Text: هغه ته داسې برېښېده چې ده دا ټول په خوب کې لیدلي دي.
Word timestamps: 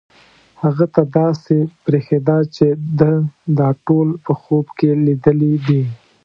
هغه 0.61 0.85
ته 0.93 1.01
داسې 1.19 1.55
برېښېده 1.83 2.37
چې 2.55 2.65
ده 2.99 3.11
دا 3.59 3.69
ټول 3.85 4.07
په 4.25 4.31
خوب 4.41 4.65
کې 4.77 4.89
لیدلي 5.05 5.53
دي. 5.67 5.83